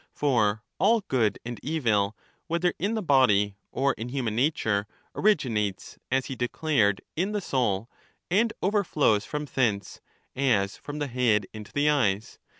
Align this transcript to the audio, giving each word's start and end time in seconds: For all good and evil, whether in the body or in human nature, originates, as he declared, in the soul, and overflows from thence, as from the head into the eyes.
For 0.15 0.63
all 0.79 1.01
good 1.09 1.37
and 1.45 1.59
evil, 1.61 2.17
whether 2.47 2.73
in 2.79 2.95
the 2.95 3.03
body 3.03 3.55
or 3.71 3.93
in 3.99 4.09
human 4.09 4.35
nature, 4.35 4.87
originates, 5.13 5.99
as 6.09 6.25
he 6.25 6.35
declared, 6.35 7.01
in 7.15 7.33
the 7.33 7.39
soul, 7.39 7.87
and 8.31 8.51
overflows 8.63 9.25
from 9.25 9.45
thence, 9.45 10.01
as 10.35 10.75
from 10.75 10.97
the 10.97 11.05
head 11.05 11.45
into 11.53 11.71
the 11.71 11.87
eyes. 11.87 12.39